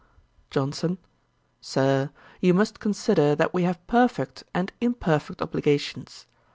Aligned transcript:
JOHNSON. 0.49 0.97
'Sir 1.59 2.09
you 2.39 2.55
must 2.55 2.79
consider 2.79 3.35
that 3.35 3.53
we 3.53 3.61
have 3.61 3.85
perfect 3.85 4.43
and 4.51 4.71
imperfect 4.81 5.43
obligations. 5.43 6.25